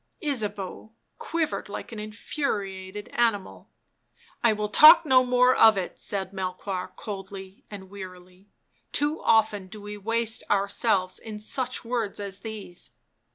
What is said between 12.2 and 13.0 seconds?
these."